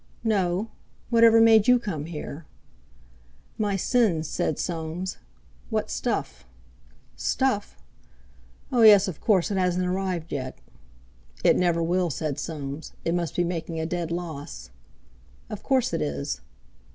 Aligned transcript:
"No. 0.23 0.71
Whatever 1.11 1.39
made 1.39 1.67
you 1.67 1.77
come 1.77 2.05
here?" 2.05 2.47
"My 3.59 3.75
sins," 3.75 4.27
said 4.27 4.57
Soames. 4.57 5.17
"What 5.69 5.91
stuff!" 5.91 6.43
"Stuff? 7.15 7.77
Oh, 8.71 8.81
yes—of 8.81 9.21
course; 9.21 9.51
it 9.51 9.57
hasn't 9.59 9.85
arrived 9.85 10.31
yet. 10.31 10.57
"It 11.43 11.55
never 11.55 11.83
will," 11.83 12.09
said 12.09 12.39
Soames; 12.39 12.93
"it 13.05 13.13
must 13.13 13.35
be 13.35 13.43
making 13.43 13.79
a 13.79 13.85
dead 13.85 14.09
loss." 14.09 14.71
"Of 15.51 15.61
course 15.61 15.93
it 15.93 16.01
is." 16.01 16.41